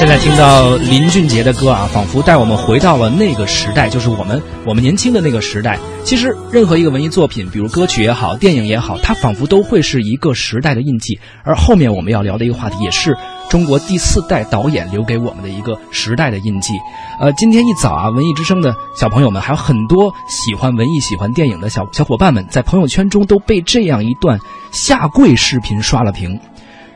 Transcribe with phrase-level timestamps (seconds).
[0.00, 5.78] 现在听到林俊杰的歌啊，仿佛带我们回到了那个时代，就是我们我们年轻的那个时代。
[6.04, 11.20] 其实，任何一个文艺作品，比如歌曲也好，电影也好，它仿佛都会是一个时代的印记。
[11.44, 13.14] 而后面我们要聊的一个话题，也是
[13.50, 16.72] 中国第四代导演留给我们的一个时代的印记。
[17.20, 24.40] 呃，今天一早啊，文艺之声的小朋友们，还有很多喜欢文艺、喜欢电影的小小伙伴们，在朋友圈中都被这样一段
[24.72, 26.40] 下跪视频刷了屏。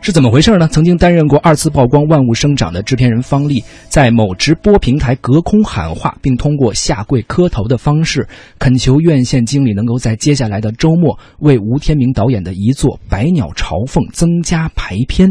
[0.05, 0.68] 是怎么回事呢？
[0.68, 8.29] 曾经担任过二次曝光《万物生长》的制片人方丽，在某直播平台隔空喊话，并通过下跪磕头的方式，
[8.59, 15.26] 恳求院线经理能够在接下来的周末为吴天明导演的一座《百鸟朝凤》增加排片。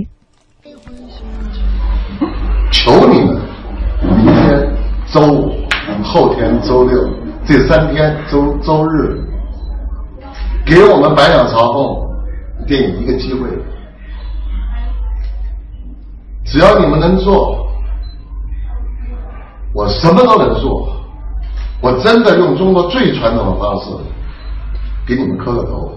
[2.72, 3.40] 求你们，
[4.02, 4.60] 明天
[5.14, 5.52] 周五、
[6.04, 6.98] 后天周六
[7.46, 9.22] 这三天周周日，
[10.66, 11.84] 给我们《百鸟朝凤》
[12.68, 13.48] 电影一个机会。
[16.46, 17.68] 只要你们能做，
[19.74, 20.90] 我什么都能做。
[21.82, 23.92] 我真的用中国最传统的方式
[25.06, 25.93] 给你们磕个头。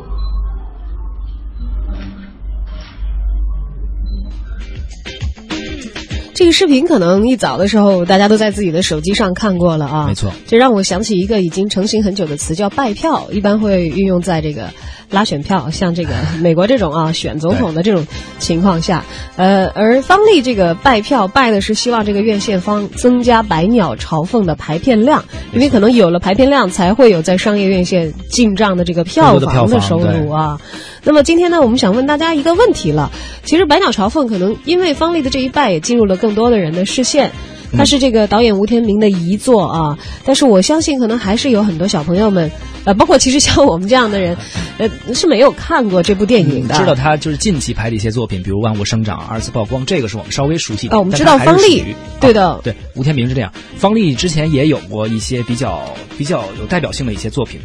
[6.36, 14.68] 这个视频可能一早的时候大家都在自己的手机上看过了啊，没错，这让我想起一个已经成型很久的词，叫拜票，一般会运用在这个。
[15.08, 18.04] 拉选票，像这个美国这种啊， 选总统的这种
[18.40, 19.04] 情况下，
[19.36, 30.60] 呃，而方丽这个拜票拜的是希望这个院线方增加《百鸟朝凤》的排片量，因为可能有了排片量，才会有在商业院线进账的这个票房的收入啊。
[31.06, 33.12] 那么今天呢，我们想问大家一个问题了，
[33.44, 37.30] 其实《百鸟朝凤》可能因为方丽的这一拜，也进入了更多的人的视线。
[37.76, 42.50] 它是这个导演吴天明的遗作啊，但是我相信可能还是有很多小朋友们，
[42.84, 44.36] 呃，包括其实像我们这样的人，
[44.78, 46.74] 呃，是没有看过这部电影的。
[46.74, 50.96] 知道他就是近期拍的一些作品，比如《万物生长》二次曝光，这个是我们稍微熟悉的。
[50.96, 51.84] 哦，我们知道方丽，
[52.20, 53.52] 对的，对，吴天明是这样。
[53.76, 55.82] 方丽之前也有过一些比较
[56.18, 57.60] 比较有代表性的一些作品。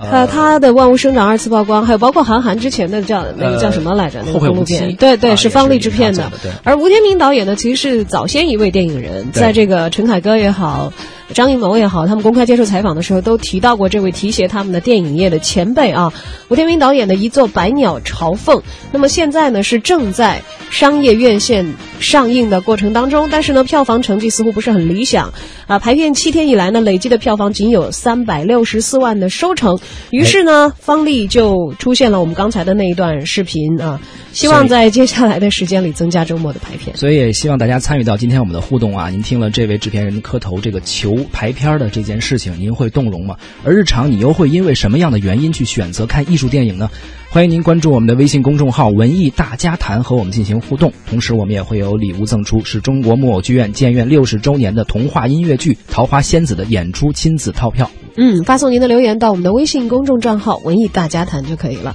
[0.00, 4.22] 呃，他的《万物生长》二次曝光，还有包括韩寒之前的叫那个叫什么来着？
[4.24, 6.30] 那个公路片，对对，是方励制片的。
[6.64, 10.92] 而吴天明导演呢，其实是早先一位电影人，在这个陈凯歌也好。
[11.34, 16.12] 张艺谋也好，他们公开接受采访的时候都提到过这位提携他们的电影业的前辈啊，
[16.48, 18.56] 吴天明导演的一座《百鸟朝凤》。
[18.92, 25.32] 那么现在呢是正在商业院线上映的过程当中，但是呢票房成绩似乎不是很理想
[25.66, 25.78] 啊。
[25.78, 29.78] 排片七天以来呢，累计的票房仅有三百六十四万的收成。
[30.10, 34.00] 于是呢，方丽就出现了我们刚才的那一段视频啊，
[34.32, 36.96] 希望在接下来的时间里增加周末的排片。
[36.96, 39.10] 所以也希望大家参与到今天我们的互动啊。
[39.10, 41.17] 您听了这位制片人磕头这个求。
[41.32, 43.36] 排片的这件事情，您会动容吗？
[43.64, 46.90] 而日常你又会因为什么样的原因去选择看艺术电影呢？
[47.30, 50.90] 欢迎您关注我们的微信公众号“文艺大家谈”和我们进行互动。
[51.06, 57.90] 同时，我们也会有礼物赠出，是中国木偶剧院建院六十周年的童话音乐剧《桃花仙子》的演出亲子套票。
[58.16, 61.94] 嗯，发送您的留言到我们的微信公众账号“文艺大家谈”就可以了。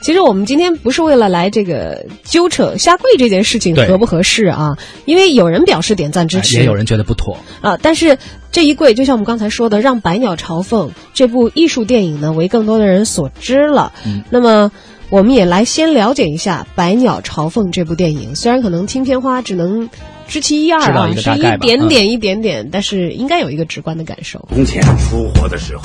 [0.00, 4.78] 其实我们今天不是为了来这个纠扯下跪这件事情合不合适啊？
[5.06, 7.76] 因为有人表示点赞支持，也有人觉得不妥啊。
[7.82, 8.16] 但是
[8.52, 13.92] 这一跪，就像我们刚才说的，让《百鸟朝凤》这部艺术电影呢为更多的人所知了。
[14.06, 14.67] 嗯，那么
[15.10, 18.34] 我们也来先了解一下《百鸟朝凤》这部电影。
[18.34, 19.88] 虽然可能听片花只能
[20.26, 24.46] 知其一二啊，是一点点一点点，但是应该有一个直观的感受。
[24.54, 25.82] 从前出活的时候，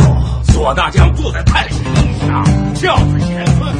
[0.53, 3.73] 左大将坐在太师椅上，轿子前孙。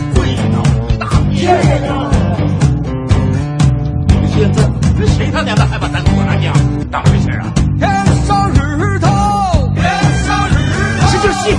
[4.36, 4.64] 现在
[5.06, 6.52] 谁他娘的还把咱左大将
[6.90, 7.54] 当回事啊？
[7.78, 7.90] 天
[8.26, 9.08] 上日头，
[9.76, 9.84] 天
[10.26, 10.54] 上日
[11.02, 11.56] 头，这就戏。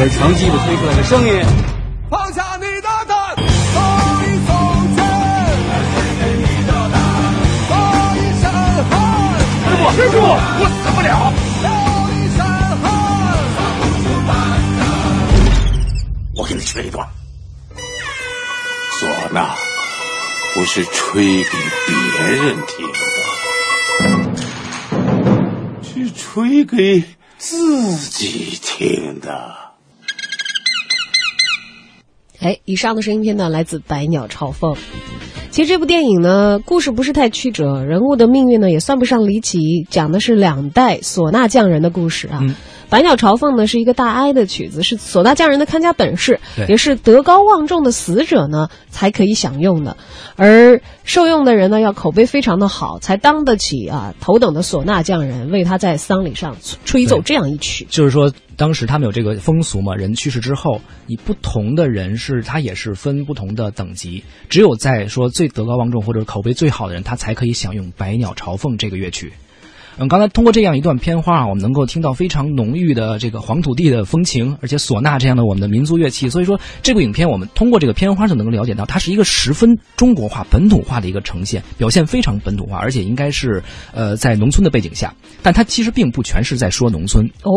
[0.00, 1.44] 听你被长鸡巴推出来的声音。
[2.08, 3.42] 放下你的胆，走
[4.24, 4.50] 一走
[4.96, 4.98] 前。
[7.68, 7.70] 放
[8.16, 8.42] 一身
[8.88, 8.90] 汗。
[9.60, 11.10] 师傅，师傅，我死不了。
[11.60, 11.68] 流
[12.16, 12.38] 一身
[12.80, 12.82] 汗。
[16.34, 17.06] 我给你吹一段。
[18.98, 19.54] 唢呐
[20.54, 21.50] 不是吹给
[21.86, 21.94] 别
[22.26, 22.98] 人听的，
[25.82, 27.04] 是吹给。
[27.38, 29.69] 自己听的。
[32.40, 34.72] 哎，以上的声音片段来自《百鸟朝凤》。
[35.50, 39.58] 其实这部电影呢，故事不是太曲折，人物的命运呢也算不上离奇，
[39.90, 42.40] 讲的是两代唢呐匠人的故事啊。
[42.90, 49.96] 百鸟朝凤》呢是一个大哀的曲子，是唢呐匠人的看家本事，对也是德高望重的死者呢才可以享用的，
[50.34, 57.86] 而受用的人呢要口碑非常的好，才当得起啊头等的唢呐匠人为他在丧礼上吹奏这样一曲。
[57.88, 69.32] 就是说，当时他们有这个风俗嘛，人去世之后，你不同的人是他也是分不同的等级，只有在说最德高望重或者口碑最好的人，他才可以享用《百鸟朝凤》这个乐曲。
[69.98, 76.28] 嗯，刚才通过这样一段片花啊，我们能够听到非常浓郁的这个黄土地的风情，而且唢呐这样的我们的民族乐器。
[76.28, 87.24] 所以说，这部影片我们通过这个片花就能够了解到，它是一个十分中国化、本土化的一个呈现，表现非常本土化，而且应该是呃在农村的背景下，但它其实并不全是在说农村。
[87.42, 87.50] 哦，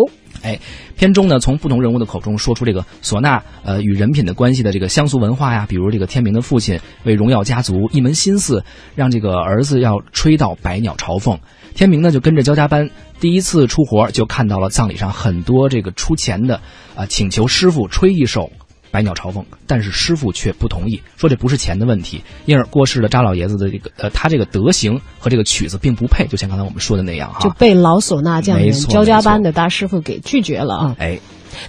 [0.43, 0.59] 哎，
[0.97, 8.63] 片中呢，从不同人物的口中说出这个唢呐呃与人品的关系的这个乡俗文化呀，比如这个天明的父亲为荣耀家族一门心思，
[8.93, 11.39] 让这个儿子要吹到百鸟朝凤。
[11.73, 12.87] 天明呢就跟着焦家班
[13.19, 16.61] 第一次出活，就看到了葬礼上很多这个出钱的
[16.95, 18.51] 啊、请求师傅吹一首。
[18.93, 27.39] 百鸟朝凤，但是师傅却不同意，说这不是钱的问题，因而过世的扎老爷子的这个呃，他这个德行和这个曲子并不配，就像刚才我们说的那样哈。
[27.39, 30.95] 就被老唢呐匠人焦家班的大师傅给拒绝了啊。
[30.99, 31.19] 哎，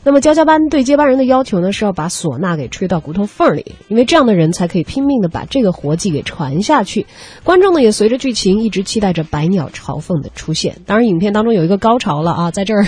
[0.02, 7.06] 那么焦家班对接班人的要求呢，是要把唢呐给吹到骨头缝里，因为这样的人才可以拼命的把这个活计给传下去。
[7.42, 10.76] 观众呢也随着剧情一直期待着百鸟朝凤的出现。
[10.86, 12.86] 当然，影片当中有一个高潮了啊，在这儿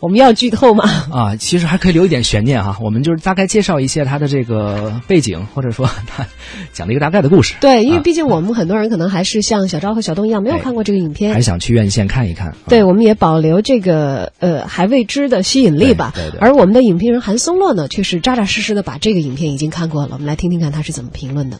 [0.00, 0.84] 我们要剧透吗？
[1.12, 6.26] 啊，其实还可以留一点悬念哈、我们就是大概介绍一些他的这个背景，或者说他
[6.72, 7.54] 讲了一个大概的故事。
[7.60, 12.48] 对，因为啊毕竟我们很多人可能还是像小昭和小东一样没有哎看过这个影片还，想去院线看一看。
[12.48, 16.12] 啊对，我们也保留这个呃还未知的吸引力吧。
[16.14, 20.10] 对对对而我们的影评人韩松洛呢，却是扎扎实实的把这个影片已经看过了。
[20.12, 21.58] 我们来听听看他是怎么评论的。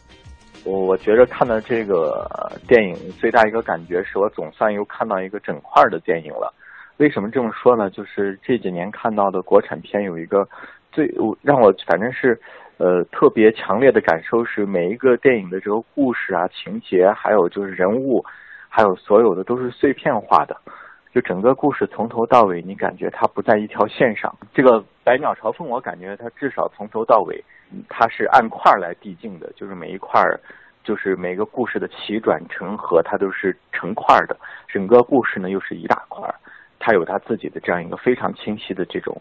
[0.65, 6.55] 我我觉得看到这个呃电影最大一个感觉是我总算又看到一个整块儿的电影了。
[6.97, 7.91] 为什么这么说呢？
[7.91, 10.49] 就是这几年看到的国产片有一个
[10.93, 12.41] 最我让我反正是
[12.79, 18.25] 呃特别强烈的感受是每一个电影的这个故事啊、情节，还有就是人物，
[18.69, 20.57] 还有所有的都是碎片化的。
[21.15, 24.35] 就整个故事从头到尾，你感觉它不在一条线上。
[24.53, 27.41] 这个《百鸟朝凤》，我感觉它至少从头到尾，
[27.89, 30.41] 它是按块儿来递进的，就是每一块儿，
[30.83, 34.37] 就是每个故事的起转成合，它都是成块的。
[34.67, 36.35] 整个故事呢又是一大块儿，
[36.81, 39.17] 它有它自己的这样一个非常清晰的这种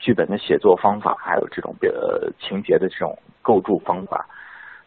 [0.00, 4.26] 剧本的写作方法，还有这种呃情节的这种构筑方法。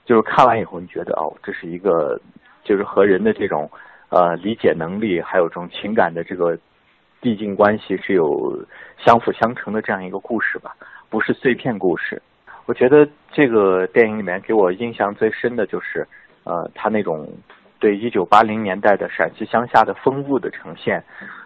[0.04, 2.20] 就是看完以后，你觉得哦，这是一个
[2.66, 3.70] 就是和人的这种
[4.10, 6.58] 呃理解能力，还有这种情感的这个
[7.22, 8.66] 递进关系是有
[8.98, 10.76] 相辅相成的这样一个故事吧，
[11.10, 12.22] 不是碎片故事。
[12.66, 16.08] 我觉得这个电影里面给我印象最深的就是，
[16.44, 17.28] 呃，他那种
[17.80, 21.04] 对一九八零年代的陕西乡下的风物的呈现。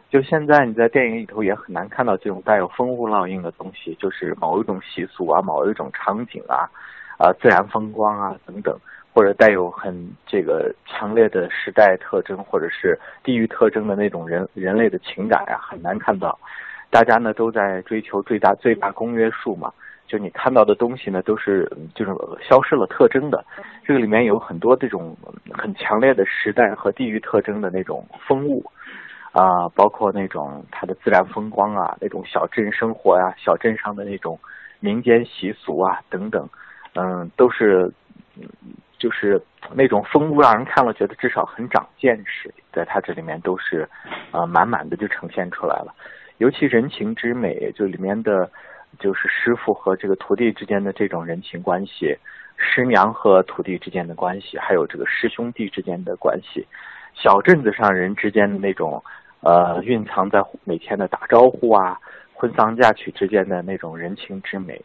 [0.10, 6.70] 就现在你在电影里头也很难看到这种带有风物烙印的东西，就是某一种习俗啊，某一种场景啊，
[7.18, 8.78] 啊、自然风光啊等等，
[9.14, 9.94] 或者带有很
[10.26, 16.38] 这个强烈的时代特征或者是地域特征的那种人人类的情感啊，很难看到。
[16.90, 19.72] 大家呢都在追求最大最大公约数嘛，
[20.08, 22.12] 就你看到的东西呢都是就是
[22.42, 23.46] 消失了特征的。
[23.84, 25.16] 这个里面有很多这种
[25.52, 28.64] 很强烈的时代和地域特征的那种风物。
[29.32, 34.40] 啊，包括那种它的自然风光啊，那种小镇生活呀、小镇上的那种
[34.80, 36.48] 民间习俗啊等等，
[36.94, 37.92] 嗯，都是，
[39.04, 39.42] 就是
[39.74, 43.86] 那种风物，让人看了觉得至少很长见识，在他这里面都是，
[44.32, 45.94] 呃，满满的就呈现出来了。
[46.38, 48.50] 尤其人情之美，就里面的，
[49.00, 52.18] 就是师傅和这个徒弟之间的这种人情关系，
[52.56, 56.66] 师娘和徒弟之间的关系，还有这个师兄弟之间的关系，
[57.14, 59.04] 小镇子上人之间的那种。
[59.46, 62.00] 呃，蕴藏在每天的打招呼啊、
[62.34, 64.82] 婚丧嫁娶之间的那种人情之美，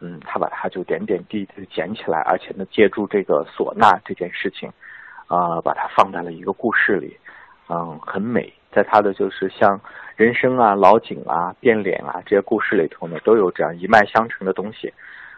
[0.00, 4.68] 嗯，他把它就点点滴滴的捡起来，而且呢，借助这个唢呐这件事情，
[5.28, 7.16] 啊、把它放在了一个故事里，
[7.68, 8.52] 嗯，很美。
[8.72, 9.80] 在他的就是像
[10.16, 14.92] 人生啊、老井啊、变脸啊这些故事里头呢，都有这样一脉相承的东西，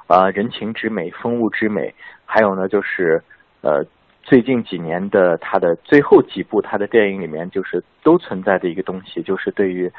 [0.06, 3.22] 啊、人情之美、风物之美，还有呢，就是
[3.62, 3.84] 呃。
[4.24, 9.92] 最近几年的他的最后几部他的电影里面，就是都存在的一个东西，就是对于，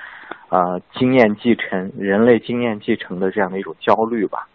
[0.47, 4.47] 呃，经验继承、人类经验继承的这样的一种焦虑吧，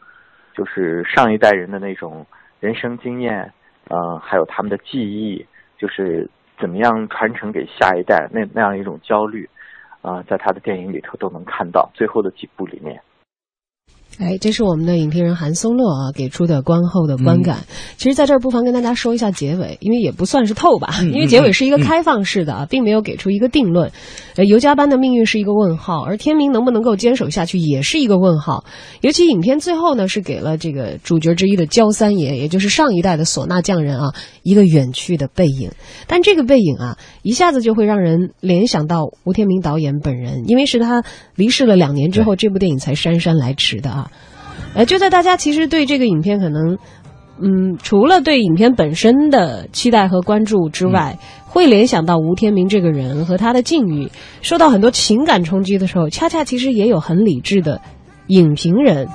[0.59, 2.27] 就是上一代人的那种
[2.59, 3.53] 人生经验，
[3.87, 5.47] 呃，还有他们的记忆，
[5.79, 9.49] 就是怎么样传承给下一代，那那样一种焦虑，
[10.03, 11.89] 啊、在他的电影里头都能看到。
[11.95, 13.01] 最后的几部里面，
[14.19, 17.65] 哎，这是我们的影评人韩松乐啊给出的观后的观感。
[17.97, 23.93] 其实，在这儿不妨跟大家说一下结尾，因为也不算是透吧，因为结尾是一个开放式的啊，并没有给出一个定论。
[24.35, 28.65] 呃，尤加班的命运是一个问号，而天明能不能够坚守下去也是一个问号。
[29.03, 35.71] 尤其影片最后呢，是给了这个主角之一的焦三爷，也就是上一代的唢呐匠人啊，一个远去的背影。
[36.09, 41.05] 但这个背影啊，一下子就会让人联想到吴天明导演本人，因为是他
[41.37, 44.08] 离世了两年之后，这部电影才姗姗来迟的啊。
[44.75, 46.79] 呃，就在大家其实对这个影片可能，
[47.41, 54.11] 嗯，除了对影片本身的期待和关注之外，会联想到吴天明这个人和他的境遇，
[54.43, 57.81] 受到很多情感冲击的时候，恰恰其实也有很理智的
[58.29, 59.09] 影评人。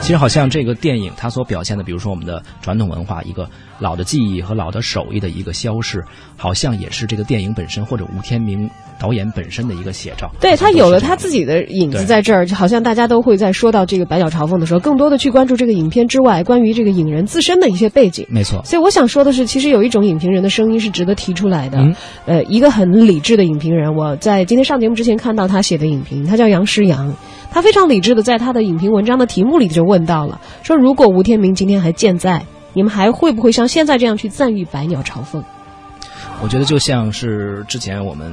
[0.00, 3.48] 其实好像这个电影它所表现的，比如说我们的传统文化一个
[3.80, 6.02] 老的技艺和老的手艺的一个消逝，
[6.36, 10.30] 好像也是这个电影本身或者吴天明导演本身的一个写照。
[10.40, 18.24] 对他有了他自己的影子在这儿，就好像大家都会在说到这个《百鸟朝凤》的时候，更多的去关注这个影片之外关于这个影人自身的一些背景。
[18.30, 18.62] 没错。
[18.64, 21.78] 所以我想说的是，其实有一种影评人的声音是值得提出来的。
[22.24, 27.12] 呃，一个很理智的影评人，我在今天上节目之前看到他写的影评，他叫杨诗阳。
[27.50, 35.42] 他非常理智的在他的影评文章的题目里就问到了，说如果吴天明今天还健在，你们还会不会像现在这样去赞誉《百鸟朝凤》？
[36.42, 38.32] 我觉得就像是之前我们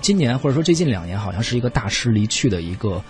[0.00, 3.00] 今年或者说最近两年，好像是一个大师离去的一个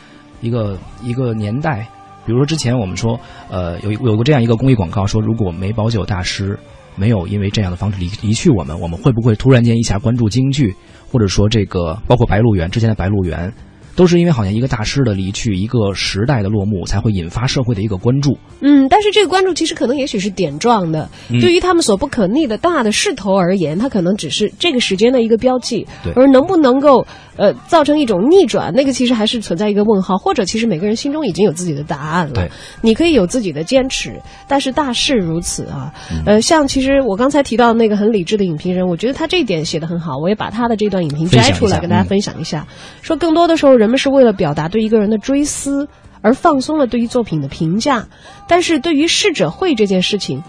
[0.42, 1.86] 一个一个年代。
[2.26, 3.18] 比如说之前我们说，
[3.48, 6.58] 呃，有有过这样一个公益广告，说如果梅葆玖大师
[6.96, 10.74] 没有因为这样的方式离离去我们，我们会不会突然间一下关注京剧，
[11.10, 13.48] 或者说这个包括《白鹿原》之前的《白鹿原》。
[13.96, 18.36] 都是因为好像一个大师的离去，一个时代的落幕，才会引发社会的一个关注。
[18.60, 21.08] 嗯，但是这个关注其实可能也许是点状的，
[21.40, 25.86] 对于他们所不可逆的大的势头而言，它可能只是这个时间的一个标记。
[26.16, 32.32] 而能不能够呃造成一种逆转，那个其实还是存在一个问号，或者其实每个人心中已经有自己的答案了。
[32.32, 35.92] 对，你可以有自己的坚持，但是大势如此啊。
[36.26, 42.66] 呃，像其实我刚才提到那个很理智的影评人，我觉得他这一点写的很好，我也把他的这段影评摘出来跟大家分享一下，
[43.02, 43.74] 说更多的时候。
[43.83, 45.86] 人们是为了表达对一个人的追思
[46.20, 48.06] 而放松了对于作品的评价，
[48.48, 50.42] 但是对于逝者会这件事情，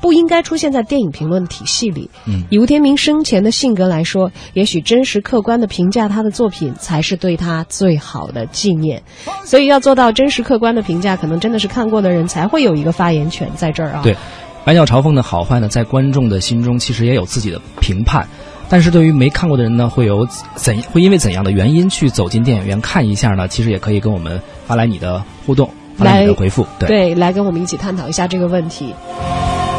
[0.00, 2.08] 不应该出现在电影评论体系里。
[2.26, 9.02] 嗯，以吴天明生前的性格来说，也许真实客观的评价他的作品才是对他最好的纪念。
[9.44, 14.02] 所以要做到真实客观的评价，可能真的是看过的人才会有一个发言权在这儿啊。
[14.02, 14.12] 对，
[14.64, 18.24] 《百鸟朝凤》的好坏呢，在观众的心中其实也有自己的评判。
[18.68, 23.46] 但是对于没看过的人呢，会有怎会因为怎样的原因去走进电影院看一下呢？
[23.46, 28.92] 其实也可以跟我们发来你的互动，发来你的回复，对，来跟我们一起探讨一下这个问题。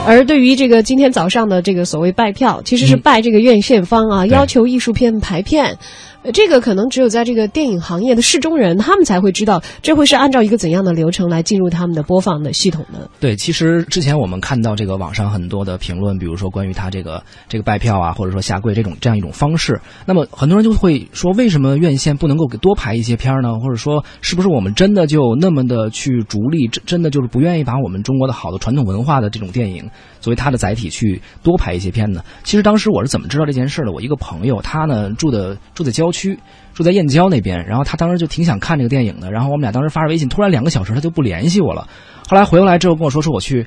[0.06, 5.78] 而对于这个今天早上的这个所谓拜票，其实是拜这个院线方啊，要求艺术片排片。
[6.32, 13.10] 这个可能只有在这个电影行业的事中人，他们才会知道这会是按照一个怎样的流程来进入他们的播放的系统呢？
[13.20, 23.60] 对，其实之前我们看到这个网上很多的评论，比如说关于他这个这个拜票啊，或者说下跪这种这样一种方式，那么很多人就会说，为什么院线不能够给多排一些片儿呢？
[23.60, 32.22] 或者说，是不是我们真的就那么的去逐利，真真的就是不愿意把我们中国的好的传统文化的这种电影作为它的载体去多排一些片呢？
[32.44, 33.92] 其实当时我是怎么知道这件事的？
[33.94, 36.17] 我一个朋友，他呢住的住在郊区。
[36.18, 36.38] 区
[36.74, 41.88] 住在燕郊那边，然后他当时就挺想看这个电影的，然后我们俩当时发着微信，突然两个小时他就不联系我了。
[42.28, 43.66] 后来回过来之后跟我说说我去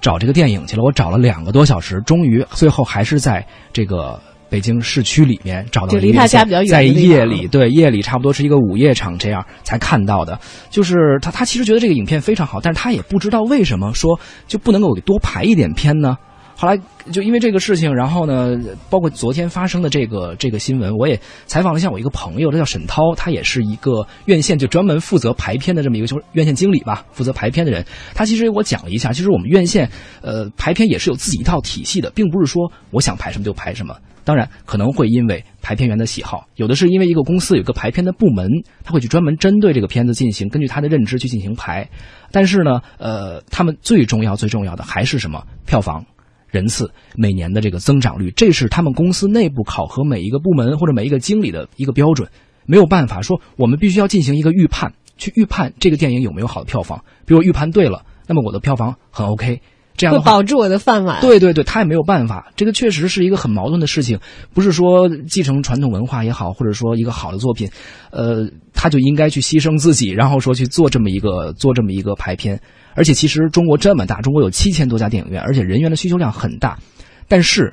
[0.00, 4.20] 找这个电影去了，我找了两个多小时，终于最后还是在这个
[4.50, 5.88] 北京市区里面找到。
[5.88, 6.66] 就离他家比较远。
[6.66, 10.38] 在夜里，对夜里差不多是一个午夜场这样才看到的。
[10.68, 16.18] 就是他他其实觉得这个影片非常好，但是他也不知道为什么说就不能够给多排一点片呢？
[16.56, 16.78] 后来
[17.12, 18.56] 就因为这个事情，然后呢，
[18.88, 27.84] 包括昨天发生的这个这个新闻，我也采访了一下我一个朋友，他叫沈涛，他也是一个院线就专门负责排片的这么一个就是院线经理吧，负责排片的人。
[28.14, 29.90] 他其实我讲了一下，其实我们院线
[30.22, 33.96] 呃排片也是有自己一套体系的，并不是说我想排什么就排什么。
[34.22, 38.48] 当然可能会因为排片员的喜好，有的是因为一个公司有个排片的部门，
[38.82, 41.86] 他会去专门针对这个片子进行根据他的认知去进行排。
[42.30, 45.44] 但是呢，呃，他们最重要最重要的还是什么？
[45.66, 46.06] 票房。
[46.54, 52.28] 人次每年的这个增长率，这是他们公司内部考核每一个部门或者每一个经理的一个标准。
[52.64, 57.04] 没有办法说，我们必须要进行一个预判，去预判这个电影有没有好的票房。
[57.26, 59.60] 比如预判对了，那么我的票房很 OK，
[59.96, 61.20] 这样会保住我的饭碗。
[61.20, 62.52] 对对对，他也没有办法。
[62.56, 64.18] 这个确实是一个很矛盾的事情，
[64.52, 67.68] 不是说继承传统文化也好，或者说一个好的作品，
[68.10, 72.60] 呃，他就应该去牺牲自己，然后说去做这么一个做这么一个排片。
[72.94, 76.78] 而且其实中国这么大，中国有七千多家电影院，而且人员的需求量很大，
[77.26, 77.72] 但是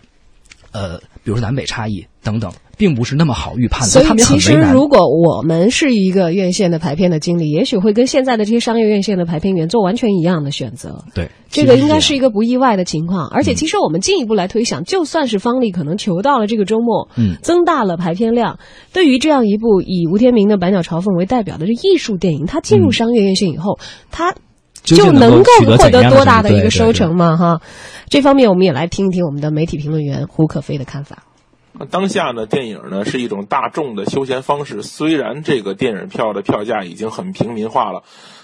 [0.72, 3.88] 呃，比如说南北差异等等，并不是那么好预判的。
[3.88, 11.04] 所以其实如果我们是一个院线的排片的经理，也许会跟现在的这些商业院线的排片员做完全一样的选择。
[11.14, 13.28] 对，这个应该是一个不意外的情况。
[13.30, 18.58] 而且其实我们进一步来推想，就算是方力可能求到了这个周末，嗯，增大了排片量，
[18.94, 24.34] 对于这样一部以吴天明的《百鸟朝凤》为代表的这艺术电影，它进入商业院线以后，它。
[24.84, 27.38] 就能够获得多大的一个收成嘛？
[27.38, 27.62] 哈，
[28.10, 31.24] 这方面我们也来听一听我们的媒体评论员胡可飞的看法。
[31.90, 34.84] 当下呢，电影呢是一种大众的休闲方式。
[34.84, 38.04] 虽然这个电影票的票价已经很平民化了，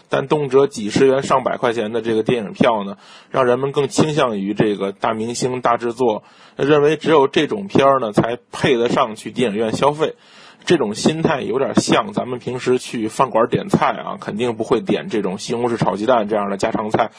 [0.10, 2.96] 但动辄几十元、上百块钱的这个电影票呢，
[3.30, 6.24] 让人们更倾向于这个大明星、大制作，
[6.56, 10.16] 认为只有这种片儿呢才配得上去电影院消费。
[10.66, 17.12] 这种心态有点像咱们平时去饭馆点菜啊，肯定不会点这种西红柿炒鸡蛋这样的家常菜。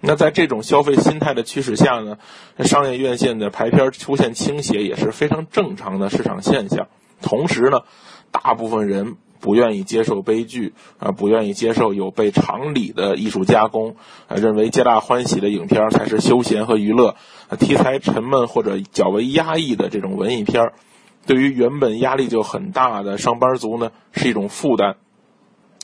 [0.00, 2.18] 那在这种消费心态的驱使下呢，
[2.58, 6.88] 商业院线的排片出现倾斜也是非常正常的市场现象。
[7.22, 7.80] 同时呢，
[8.30, 13.96] 大部分人不愿意接受悲剧啊，不愿意接受有被常理的艺术加工
[14.28, 17.16] 啊，认为皆大欢喜的影片才是休闲和娱乐，
[17.58, 20.72] 题材沉闷或者较为压抑的这种文艺片
[21.26, 24.96] 对于原本压力就很大的上班族呢，是一种负担，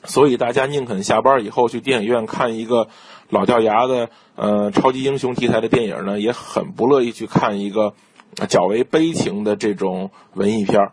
[0.04, 2.88] 所以大家宁肯下班以后去电影院看一个
[3.30, 7.94] 老掉牙的呃超级英雄题材的电影呢，也很不乐意去看一个
[8.48, 10.90] 较为悲情的这种文艺片。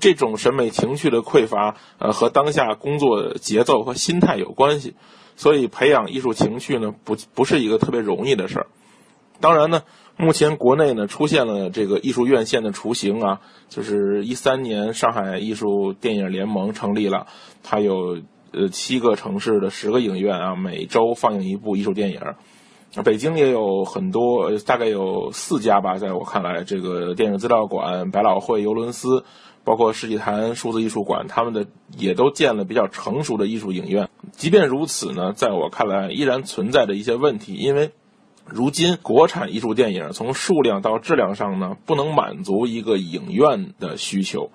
[0.00, 4.96] 这种审美情趣的匮乏，呃，和当下工作节奏和心态有关系，
[5.36, 8.66] 所以培养艺术情趣呢，不不是一个特别容易的事儿。
[9.40, 9.84] 当然呢。
[10.18, 17.26] 目前国内呢出现了这个艺术院线的雏形啊，就是一三年上海艺术电影联盟成立了，
[17.62, 22.20] 它有呃七个城市的十个影院啊，每周放映一部艺术电影。
[23.04, 29.22] 北京也有很多，大概有四家吧，在我看来，这个电影资料馆、百老汇、尤伦斯，
[29.64, 31.66] 包括世纪坛数字艺术馆，他们的
[31.98, 34.08] 也都建了比较成熟的艺术影院。
[34.32, 37.90] 即便如此呢，在我看来依然存在着一些问题，因为。
[38.48, 44.50] 如今，国产艺术电影从数量到质量上呢，不能满足一个影院的需求。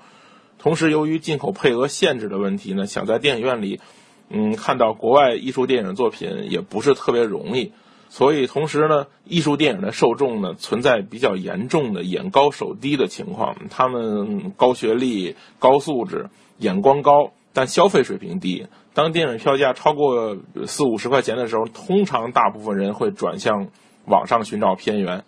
[0.57, 3.81] 同时，由于进口配额限制的问题呢，想在电影院里，
[4.29, 7.73] 嗯，看到国外艺术电影作品也不是特别容易。
[8.09, 13.55] 所以，同时呢，艺术电影的受众呢，存在比较严重的眼高手低的情况。
[13.69, 18.67] 他们高学历、高素质、眼光高，但消费水平低。
[18.93, 20.37] 当电影票价超过
[20.67, 23.67] 四五十块钱的时候，通常大部分人会转向
[24.05, 25.23] 网上寻找片源，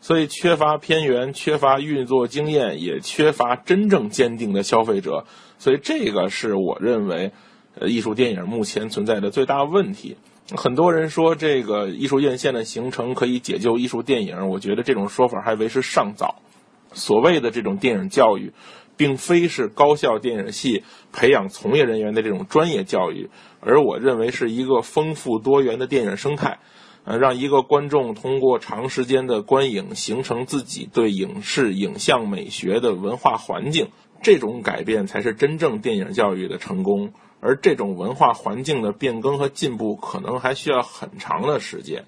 [0.00, 5.26] 所以缺乏片源、缺乏运作经验，也缺乏真正坚定的消费者，
[5.58, 7.32] 所以这个是我认为，
[7.78, 10.16] 呃，艺术电影目前存在的最大问题。
[10.56, 16.36] 很多人说这个艺术院线的形成可以解救艺术电影，我觉得这种说法还为时尚早。
[16.92, 18.54] 所谓的这种电影教育。
[18.96, 23.30] 并非是高校电影系培养从业人员的这种专业教育，
[23.60, 26.58] 而我认为是一个丰富多元的电影生态，
[27.04, 33.90] 呃，让一个观众通过长时间的观影形成自己对影视影像美学的文化环境，
[34.22, 37.12] 这种改变才是真正电影教育的成功。
[37.38, 42.06] 而这种文化环境的变更和进步，可能还需要很长的时间。